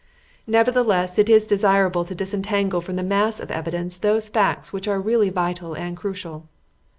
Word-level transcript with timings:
"Nevertheless, 0.47 1.19
it 1.19 1.29
is 1.29 1.45
desirable 1.45 2.03
to 2.05 2.15
disentangle 2.15 2.81
from 2.81 2.95
the 2.95 3.03
mass 3.03 3.39
of 3.39 3.51
evidence 3.51 3.99
those 3.99 4.29
facts 4.29 4.73
which 4.73 4.87
are 4.87 4.99
really 4.99 5.29
vital 5.29 5.75
and 5.75 5.95
crucial. 5.95 6.49